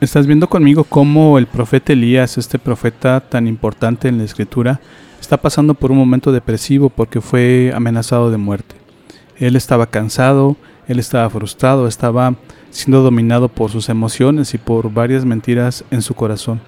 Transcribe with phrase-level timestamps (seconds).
[0.00, 4.80] Estás viendo conmigo cómo el profeta Elías, este profeta tan importante en la escritura,
[5.20, 8.76] está pasando por un momento depresivo porque fue amenazado de muerte.
[9.38, 12.36] Él estaba cansado, él estaba frustrado, estaba
[12.70, 16.60] siendo dominado por sus emociones y por varias mentiras en su corazón.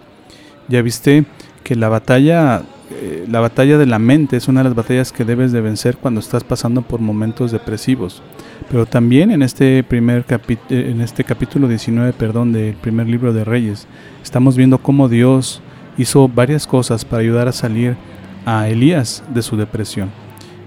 [0.67, 1.25] Ya viste
[1.63, 5.25] que la batalla, eh, la batalla de la mente es una de las batallas que
[5.25, 8.23] debes de vencer cuando estás pasando por momentos depresivos.
[8.69, 13.45] Pero también en este primer capítulo, en este capítulo 19, perdón, del primer libro de
[13.45, 13.87] Reyes,
[14.23, 15.63] estamos viendo cómo Dios
[15.99, 17.97] hizo varias cosas para ayudar a salir
[18.45, 20.11] a Elías de su depresión.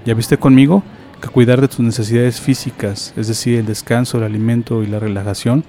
[0.06, 0.84] ¿Ya viste conmigo
[1.22, 5.64] que cuidar de tus necesidades físicas, es decir, el descanso, el alimento y la relajación,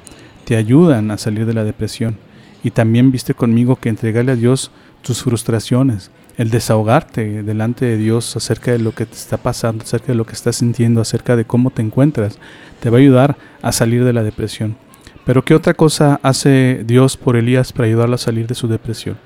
[0.45, 2.17] te ayudan a salir de la depresión?
[2.63, 4.71] Y también viste conmigo que entregarle a Dios
[5.03, 10.09] tus frustraciones, el desahogarte delante de Dios acerca de lo que te está pasando, acerca
[10.09, 12.39] de lo que estás sintiendo, acerca de cómo te encuentras,
[12.81, 14.77] te va a ayudar a salir de la depresión.
[15.25, 19.17] Pero ¿qué otra cosa hace Dios por Elías para ayudarlo a salir de su depresión?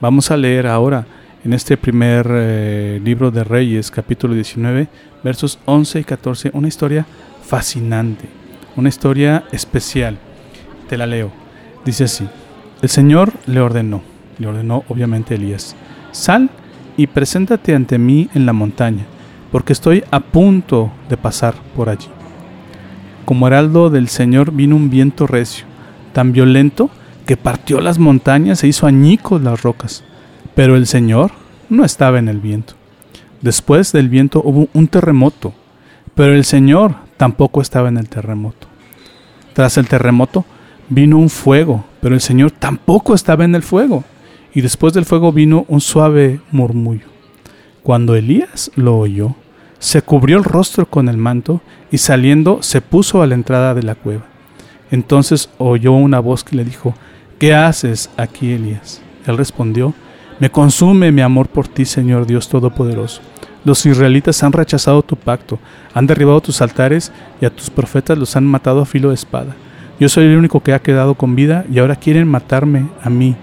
[0.00, 1.06] Vamos a leer ahora
[1.44, 4.88] en este primer eh, libro de Reyes, capítulo 19,
[5.22, 7.06] versos 11 y 14, una historia
[7.44, 8.28] fascinante,
[8.76, 10.18] una historia especial.
[10.88, 11.30] Te la leo.
[11.84, 12.28] Dice así,
[12.82, 14.02] el Señor le ordenó,
[14.38, 15.76] le ordenó obviamente Elías,
[16.12, 16.50] Sal
[16.96, 19.06] y preséntate ante mí en la montaña,
[19.52, 22.08] porque estoy a punto de pasar por allí.
[23.24, 25.66] Como heraldo del Señor vino un viento recio,
[26.12, 26.90] tan violento
[27.26, 30.04] que partió las montañas e hizo añicos las rocas.
[30.54, 31.32] Pero el Señor
[31.68, 32.74] no estaba en el viento.
[33.42, 35.52] Después del viento hubo un terremoto,
[36.14, 38.68] pero el Señor tampoco estaba en el terremoto.
[39.52, 40.44] Tras el terremoto
[40.88, 44.04] vino un fuego, pero el Señor tampoco estaba en el fuego
[44.56, 47.04] y después del fuego vino un suave murmullo.
[47.82, 49.34] Cuando Elías lo oyó,
[49.78, 53.82] se cubrió el rostro con el manto y saliendo se puso a la entrada de
[53.82, 54.24] la cueva.
[54.90, 56.94] Entonces oyó una voz que le dijo,
[57.38, 59.02] ¿qué haces aquí, Elías?
[59.26, 59.92] Él respondió,
[60.40, 63.20] me consume mi amor por ti, Señor Dios Todopoderoso.
[63.62, 65.58] Los israelitas han rechazado tu pacto,
[65.92, 67.12] han derribado tus altares
[67.42, 69.54] y a tus profetas los han matado a filo de espada.
[70.00, 73.36] Yo soy el único que ha quedado con vida y ahora quieren matarme a mí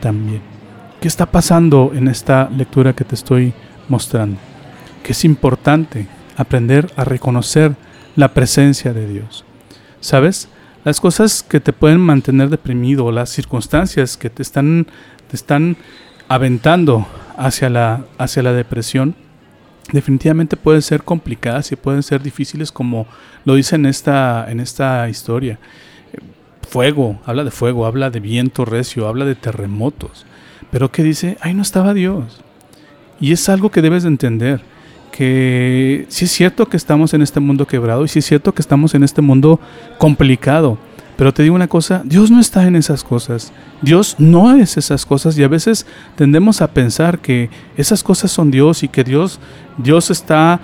[0.00, 0.51] también.
[1.02, 3.52] ¿Qué está pasando en esta lectura que te estoy
[3.88, 4.38] mostrando?
[5.02, 7.74] Que es importante aprender a reconocer
[8.14, 9.44] la presencia de Dios.
[9.98, 10.48] ¿Sabes?
[10.84, 14.86] Las cosas que te pueden mantener deprimido, las circunstancias que te están,
[15.28, 15.76] te están
[16.28, 17.04] aventando
[17.36, 19.16] hacia la, hacia la depresión,
[19.92, 23.08] definitivamente pueden ser complicadas y pueden ser difíciles como
[23.44, 25.58] lo dice en esta, en esta historia.
[26.68, 30.26] Fuego, habla de fuego, habla de viento recio, habla de terremotos.
[30.72, 31.36] Pero ¿qué dice?
[31.42, 32.40] Ahí no estaba Dios.
[33.20, 34.62] Y es algo que debes de entender,
[35.12, 38.62] que sí es cierto que estamos en este mundo quebrado y sí es cierto que
[38.62, 39.60] estamos en este mundo
[39.98, 40.78] complicado.
[41.16, 43.52] Pero te digo una cosa, Dios no está en esas cosas.
[43.82, 48.50] Dios no es esas cosas y a veces tendemos a pensar que esas cosas son
[48.50, 49.40] Dios y que Dios,
[49.76, 50.58] Dios está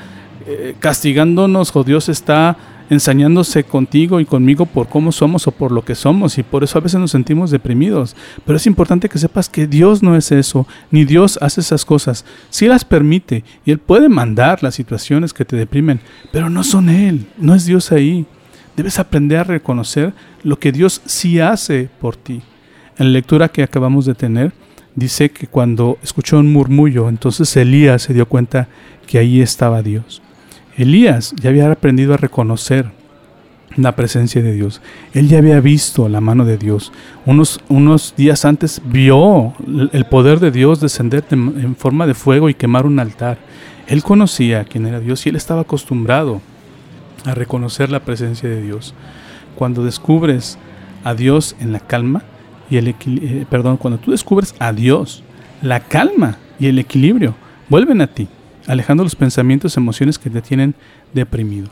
[0.46, 2.56] eh, castigándonos o Dios está
[2.90, 6.78] ensañándose contigo y conmigo por cómo somos o por lo que somos y por eso
[6.78, 8.16] a veces nos sentimos deprimidos.
[8.44, 12.24] Pero es importante que sepas que Dios no es eso, ni Dios hace esas cosas.
[12.50, 16.00] Sí las permite y Él puede mandar las situaciones que te deprimen,
[16.32, 18.26] pero no son Él, no es Dios ahí.
[18.76, 20.12] Debes aprender a reconocer
[20.44, 22.42] lo que Dios sí hace por ti.
[22.96, 24.52] En la lectura que acabamos de tener,
[24.94, 28.68] dice que cuando escuchó un murmullo, entonces Elías se dio cuenta
[29.06, 30.22] que ahí estaba Dios.
[30.78, 32.90] Elías ya había aprendido a reconocer
[33.76, 34.80] la presencia de Dios.
[35.12, 36.92] Él ya había visto la mano de Dios.
[37.26, 39.54] Unos, unos días antes vio
[39.92, 43.38] el poder de Dios descender en forma de fuego y quemar un altar.
[43.88, 46.40] Él conocía quién era Dios y él estaba acostumbrado
[47.24, 48.94] a reconocer la presencia de Dios.
[49.56, 50.58] Cuando descubres
[51.02, 52.22] a Dios en la calma
[52.70, 55.24] y el eh, perdón, cuando tú descubres a Dios,
[55.60, 57.34] la calma y el equilibrio
[57.68, 58.28] vuelven a ti
[58.68, 60.76] alejando los pensamientos y emociones que te tienen
[61.12, 61.68] deprimido.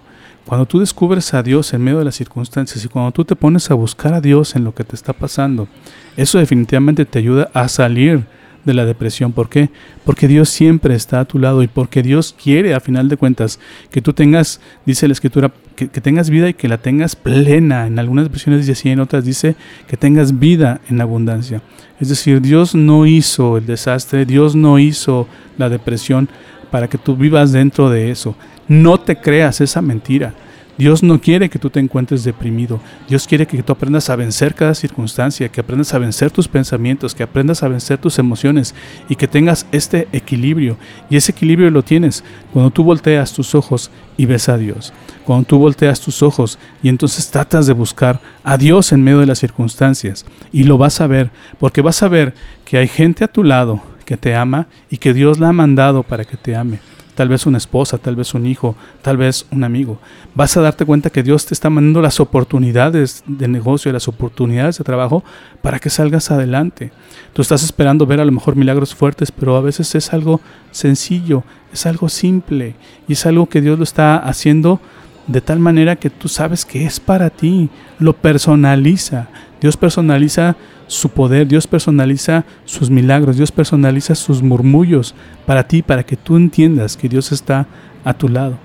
[0.46, 3.70] Cuando tú descubres a Dios en medio de las circunstancias y cuando tú te pones
[3.70, 5.68] a buscar a Dios en lo que te está pasando,
[6.16, 8.24] eso definitivamente te ayuda a salir
[8.66, 9.32] de la depresión.
[9.32, 9.70] ¿Por qué?
[10.04, 13.58] Porque Dios siempre está a tu lado y porque Dios quiere, a final de cuentas,
[13.90, 17.86] que tú tengas, dice la Escritura, que, tengas vida y que la tengas plena.
[17.86, 19.56] En algunas versiones dice así, en otras dice
[19.86, 21.62] que tengas vida en abundancia.
[22.00, 25.26] Es decir, Dios no hizo el desastre, Dios no hizo
[25.56, 26.28] la depresión
[26.70, 28.34] para que tú vivas dentro de eso.
[28.68, 30.34] No te creas esa mentira.
[30.78, 32.80] Dios no quiere que tú te encuentres deprimido.
[33.08, 37.14] Dios quiere que tú aprendas a vencer cada circunstancia, que aprendas a vencer tus pensamientos,
[37.14, 38.74] que aprendas a vencer tus emociones
[39.08, 40.76] y que tengas este equilibrio.
[41.08, 42.22] Y ese equilibrio lo tienes
[42.52, 44.92] cuando tú volteas tus ojos y ves a Dios.
[45.24, 49.26] Cuando tú volteas tus ojos y entonces tratas de buscar a Dios en medio de
[49.26, 50.26] las circunstancias.
[50.52, 52.34] Y lo vas a ver, porque vas a ver
[52.66, 56.02] que hay gente a tu lado que te ama y que Dios la ha mandado
[56.02, 56.80] para que te ame
[57.16, 59.98] tal vez una esposa, tal vez un hijo, tal vez un amigo.
[60.34, 64.78] Vas a darte cuenta que Dios te está mandando las oportunidades de negocio, las oportunidades
[64.78, 65.24] de trabajo
[65.62, 66.92] para que salgas adelante.
[67.32, 71.42] Tú estás esperando ver a lo mejor milagros fuertes, pero a veces es algo sencillo,
[71.72, 72.76] es algo simple
[73.08, 74.78] y es algo que Dios lo está haciendo
[75.26, 79.28] de tal manera que tú sabes que es para ti, lo personaliza.
[79.60, 80.54] Dios personaliza
[80.86, 86.36] su poder, Dios personaliza sus milagros, Dios personaliza sus murmullos para ti, para que tú
[86.36, 87.66] entiendas que Dios está
[88.04, 88.58] a tu lado.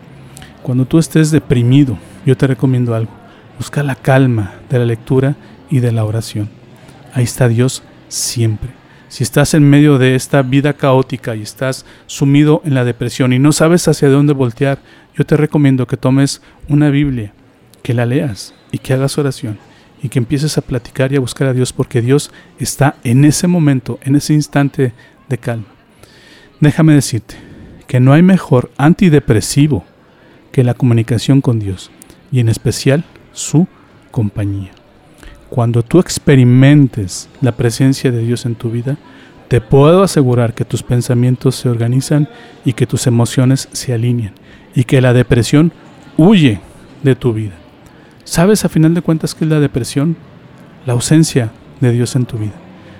[0.61, 3.11] Cuando tú estés deprimido, yo te recomiendo algo.
[3.57, 5.35] Busca la calma de la lectura
[5.69, 6.49] y de la oración.
[7.13, 8.69] Ahí está Dios siempre.
[9.09, 13.39] Si estás en medio de esta vida caótica y estás sumido en la depresión y
[13.39, 14.79] no sabes hacia dónde voltear,
[15.17, 17.33] yo te recomiendo que tomes una Biblia,
[17.83, 19.70] que la leas y que hagas oración
[20.01, 23.47] y que empieces a platicar y a buscar a Dios porque Dios está en ese
[23.47, 24.93] momento, en ese instante
[25.29, 25.67] de calma.
[26.59, 27.35] Déjame decirte
[27.87, 29.85] que no hay mejor antidepresivo
[30.51, 31.91] que la comunicación con Dios
[32.31, 33.67] y en especial su
[34.11, 34.71] compañía.
[35.49, 38.97] Cuando tú experimentes la presencia de Dios en tu vida,
[39.47, 42.29] te puedo asegurar que tus pensamientos se organizan
[42.63, 44.33] y que tus emociones se alinean
[44.73, 45.73] y que la depresión
[46.15, 46.61] huye
[47.03, 47.60] de tu vida.
[48.31, 50.15] ¿Sabes a final de cuentas qué es la depresión?
[50.85, 51.51] La ausencia
[51.81, 52.53] de Dios en tu vida.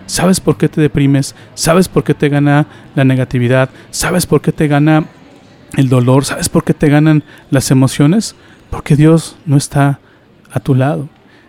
[0.06, 1.36] ¿Sabes por qué te deprimes?
[1.54, 3.70] ¿Sabes por qué te gana la negatividad?
[3.92, 5.06] ¿Sabes por qué te gana
[5.78, 6.26] el dolor?
[6.26, 8.36] ¿Sabes por qué te ganan las emociones?
[8.70, 10.02] Porque Dios no está
[10.52, 11.08] a tu lado.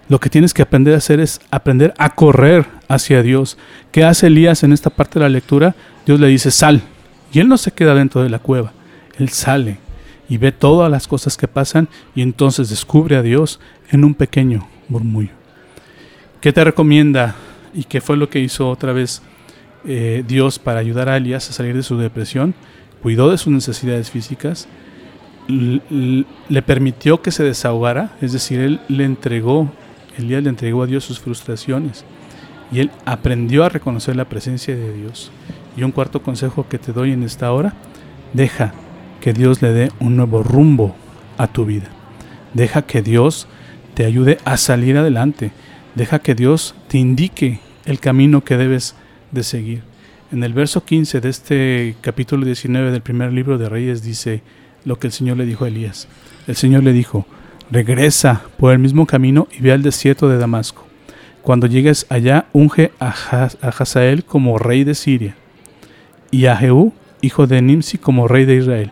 [0.09, 3.59] Lo que tienes que aprender a hacer es aprender a correr hacia Dios.
[3.91, 5.75] ¿Qué hace Elías en esta parte de la lectura?
[6.07, 6.83] Dios le dice, sal.
[7.33, 8.73] Y él no se queda dentro de la cueva.
[9.19, 9.79] Él sale
[10.29, 13.61] y ve todas las cosas que pasan y entonces descubre a Dios
[13.91, 15.31] en un pequeño murmullo.
[16.41, 17.37] ¿Qué te recomienda
[17.75, 19.23] y qué fue lo que hizo otra vez
[19.85, 22.55] eh, Dios para ayudar a Elías a salir de su depresión?
[23.03, 24.69] Cuidó de sus necesidades físicas,
[25.49, 29.73] le permitió que se desahogara, es decir, él le entregó,
[30.17, 32.05] Elías le entregó a Dios sus frustraciones
[32.73, 35.31] y él aprendió a reconocer la presencia de Dios.
[35.77, 37.75] Y un cuarto consejo que te doy en esta hora,
[38.33, 38.73] deja
[39.23, 40.97] que Dios le dé un nuevo rumbo
[41.39, 41.87] a tu vida.
[42.55, 43.47] Deja que Dios
[43.95, 45.53] te ayude a salir adelante.
[45.95, 48.97] Deja que Dios te indique el camino que debes
[49.31, 49.83] de seguir.
[50.33, 54.43] En el verso 15 de este capítulo 19 del primer libro de Reyes dice
[54.85, 56.09] lo que el Señor le dijo a Elías.
[56.49, 57.25] El Señor le dijo,
[57.71, 60.85] regresa por el mismo camino y ve al desierto de Damasco.
[61.43, 63.15] Cuando llegues allá, unge a,
[63.63, 65.37] Hazael como rey de Siria
[66.33, 68.91] y a Jehú, hijo de Nimsi, como rey de Israel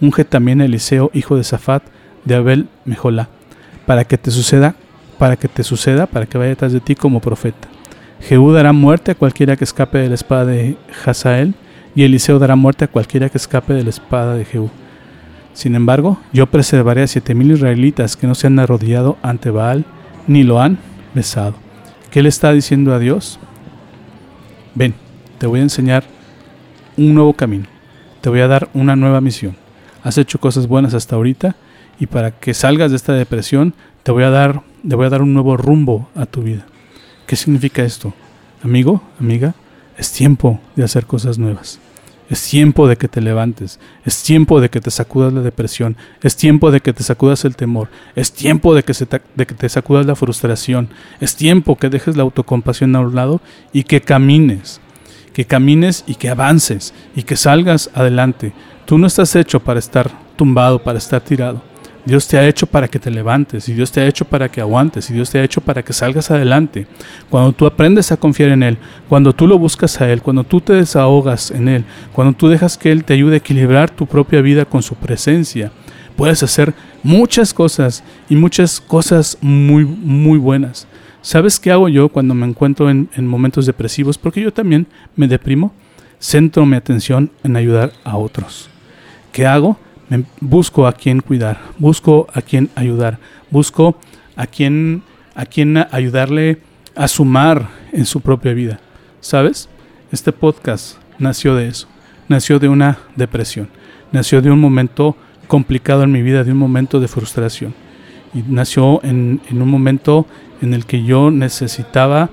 [0.00, 1.82] unge también a Eliseo, hijo de Safat,
[2.24, 3.28] de Abel Mejolá,
[3.86, 4.74] para que te suceda,
[5.18, 7.68] para que te suceda, para que vaya detrás de ti como profeta.
[8.20, 11.54] Jehú dará muerte a cualquiera que escape de la espada de Hazael,
[11.94, 14.70] y Eliseo dará muerte a cualquiera que escape de la espada de Jehú.
[15.52, 19.84] Sin embargo, yo preservaré a siete mil israelitas que no se han arrodillado ante Baal,
[20.28, 20.78] ni lo han
[21.14, 21.54] besado.
[22.10, 23.40] ¿Qué le está diciendo a Dios?
[24.74, 24.94] Ven,
[25.38, 26.04] te voy a enseñar
[26.96, 27.64] un nuevo camino,
[28.20, 29.56] te voy a dar una nueva misión
[30.08, 31.54] has hecho cosas buenas hasta ahorita
[32.00, 35.20] y para que salgas de esta depresión te voy a dar, te voy a dar
[35.20, 36.64] un nuevo rumbo a tu vida.
[37.26, 38.14] ¿Qué significa esto?
[38.62, 39.54] Amigo, amiga,
[39.98, 41.78] es tiempo de hacer cosas nuevas.
[42.30, 46.36] Es tiempo de que te levantes, es tiempo de que te sacudas la depresión, es
[46.36, 49.68] tiempo de que te sacudas el temor, es tiempo de que, se de que te
[49.68, 50.88] sacudas la frustración,
[51.20, 53.42] es tiempo que dejes la autocompasión a un lado
[53.74, 54.80] y que camines,
[55.38, 58.52] que camines y que avances y que salgas adelante,
[58.88, 61.60] Tú no estás hecho para estar tumbado, para estar tirado.
[62.06, 64.62] Dios te ha hecho para que te levantes y Dios te ha hecho para que
[64.62, 66.86] aguantes y Dios te ha hecho para que salgas adelante.
[67.28, 70.62] Cuando tú aprendes a confiar en Él, cuando tú lo buscas a Él, cuando tú
[70.62, 74.40] te desahogas en Él, cuando tú dejas que Él te ayude a equilibrar tu propia
[74.40, 75.70] vida con su presencia,
[76.16, 80.88] puedes hacer muchas cosas y muchas cosas muy, muy buenas.
[81.22, 84.18] ¿Sabes qué hago yo cuando me encuentro en, en momentos depresivos?
[84.18, 85.72] Porque yo también me deprimo
[86.18, 88.68] centro mi atención en ayudar a otros.
[89.32, 89.78] ¿Qué hago?
[90.40, 93.18] Busco a quien cuidar, busco a quien ayudar,
[93.50, 93.98] busco
[94.36, 95.02] a quien,
[95.34, 96.60] a quien ayudarle
[96.94, 98.80] a sumar en su propia vida.
[99.20, 99.68] ¿Sabes?
[100.10, 101.88] Este podcast nació de eso,
[102.28, 103.68] nació de una depresión,
[104.12, 107.74] nació de un momento complicado en mi vida, de un momento de frustración.
[108.34, 110.26] Y nació en, en un momento
[110.60, 112.30] en el que yo necesitaba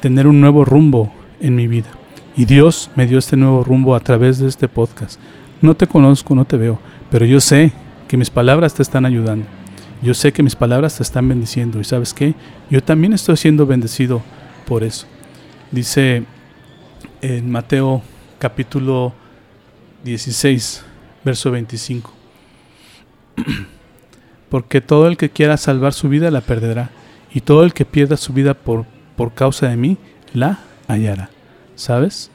[0.00, 1.90] tener un nuevo rumbo en mi vida.
[2.36, 5.20] Y Dios me dio este nuevo rumbo a través de este podcast.
[5.60, 6.78] No te conozco, no te veo,
[7.10, 7.72] pero yo sé
[8.08, 9.46] que mis palabras te están ayudando.
[10.02, 11.78] Yo sé que mis palabras te están bendiciendo.
[11.78, 12.34] Y sabes qué?
[12.68, 14.20] Yo también estoy siendo bendecido
[14.66, 15.06] por eso.
[15.70, 16.24] Dice
[17.20, 18.02] en Mateo
[18.40, 19.12] capítulo
[20.02, 20.84] 16,
[21.24, 22.12] verso 25.
[24.52, 26.90] Porque todo el que quiera salvar su vida la perderá,
[27.32, 28.84] y todo el que pierda su vida por,
[29.16, 29.96] por causa de mí
[30.34, 31.30] la hallará.
[31.74, 32.30] ¿Sabes?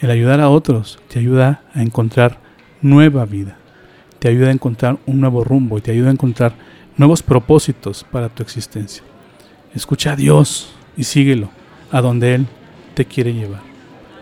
[0.00, 2.38] El ayudar a otros te ayuda a encontrar
[2.82, 3.56] nueva vida,
[4.18, 6.54] te ayuda a encontrar un nuevo rumbo y te ayuda a encontrar
[6.96, 9.04] nuevos propósitos para tu existencia.
[9.72, 11.50] Escucha a Dios y síguelo
[11.92, 12.46] a donde Él
[12.94, 13.60] te quiere llevar.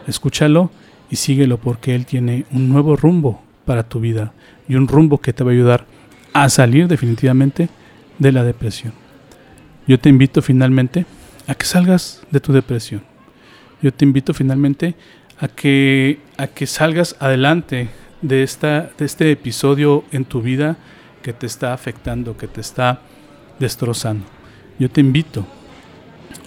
[0.06, 0.70] Escúchalo
[1.08, 4.34] y síguelo porque Él tiene un nuevo rumbo para tu vida
[4.68, 5.86] y un rumbo que te va a ayudar
[6.44, 7.68] a salir definitivamente
[8.18, 8.92] de la depresión.
[9.86, 11.06] Yo te invito finalmente
[11.46, 13.02] a que salgas de tu depresión.
[13.80, 14.94] Yo te invito finalmente
[15.38, 17.88] a que, a que salgas adelante
[18.22, 20.76] de, esta, de este episodio en tu vida
[21.22, 23.00] que te está afectando, que te está
[23.58, 24.26] destrozando.
[24.78, 25.46] Yo te invito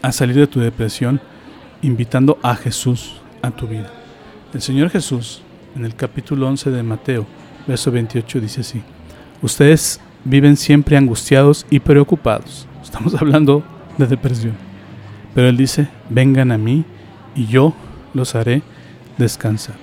[0.01, 1.21] a salir de tu depresión
[1.81, 3.91] invitando a Jesús a tu vida.
[4.53, 5.41] El Señor Jesús,
[5.75, 7.25] en el capítulo 11 de Mateo,
[7.67, 8.83] verso 28, dice así,
[9.41, 13.63] ustedes viven siempre angustiados y preocupados Estamos hablando
[13.97, 14.53] de depresión.
[15.33, 16.83] Pero Él dice, vengan a mí
[17.35, 17.73] y yo
[18.13, 18.63] los haré
[19.17, 19.75] descansar.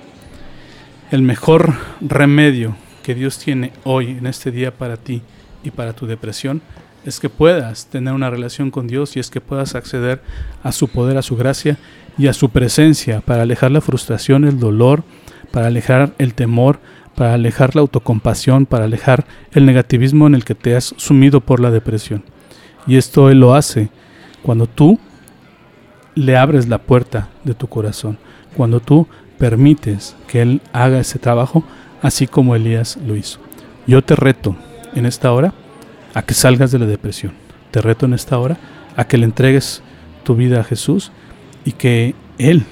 [1.09, 5.23] El mejor remedio que Dios tiene hoy, en este día para ti
[5.63, 6.61] y para tu depresión,
[7.03, 10.21] es que puedas tener una relación con Dios y es que puedas acceder
[10.61, 11.79] a su poder, a su gracia
[12.15, 15.03] y a su presencia para alejar la frustración, el dolor,
[15.51, 16.79] para alejar el temor,
[17.15, 21.59] para alejar la autocompasión, para alejar el negativismo en el que te has sumido por
[21.59, 22.23] la depresión.
[22.87, 23.89] Y esto Él lo hace
[24.41, 24.99] cuando tú
[26.15, 28.17] le abres la puerta de tu corazón,
[28.55, 31.63] cuando tú permites que Él haga ese trabajo
[32.01, 33.39] así como Elías lo hizo.
[33.87, 34.55] Yo te reto
[34.95, 35.53] en esta hora
[36.13, 37.33] a que salgas de la depresión.
[37.71, 38.57] Te reto en esta hora
[38.95, 39.81] a que le entregues
[40.23, 41.11] tu vida a Jesús
[41.65, 42.65] y que Él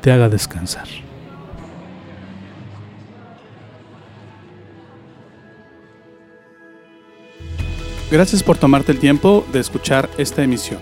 [0.00, 0.86] te haga descansar.
[8.10, 10.78] Gracias por tomarte el tiempo de escuchar esta emisión.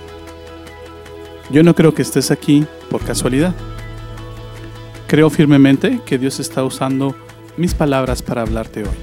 [1.50, 3.54] Yo no creo que estés aquí por casualidad.
[5.06, 7.14] Creo firmemente que Dios está usando
[7.56, 8.96] mis palabras para hablarte hoy.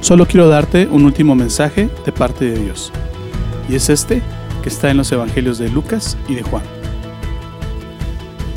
[0.00, 2.92] Solo quiero darte un último mensaje de parte de Dios.
[3.68, 4.22] Y es este
[4.62, 6.62] que está en los Evangelios de Lucas y de Juan.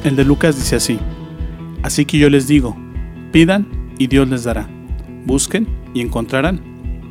[0.04, 1.00] El de Lucas dice así,
[1.84, 2.78] Así que yo les digo,
[3.32, 3.68] pidan
[3.98, 4.70] y Dios les dará,
[5.26, 6.62] busquen y encontrarán.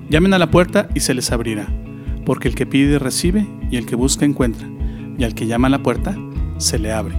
[0.08, 1.68] Llamen a la puerta y se les abrirá,
[2.24, 4.66] porque el que pide recibe y el que busca encuentra,
[5.18, 6.16] y al que llama a la puerta
[6.58, 7.16] se le abre.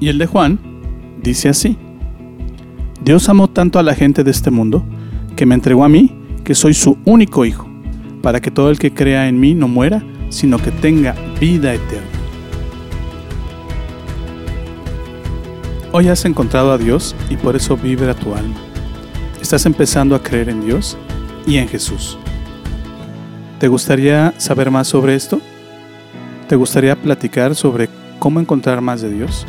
[0.00, 0.58] Y el de Juan
[1.22, 1.76] dice así,
[3.02, 4.84] Dios amó tanto a la gente de este mundo,
[5.36, 6.12] que me entregó a mí,
[6.44, 7.68] que soy su único hijo,
[8.22, 12.06] para que todo el que crea en mí no muera, sino que tenga vida eterna.
[15.92, 18.65] Hoy has encontrado a Dios y por eso vibra tu alma.
[19.46, 20.98] ¿Estás empezando a creer en Dios
[21.46, 22.18] y en Jesús?
[23.60, 25.40] ¿Te gustaría saber más sobre esto?
[26.48, 27.88] ¿Te gustaría platicar sobre
[28.18, 29.46] cómo encontrar más de Dios?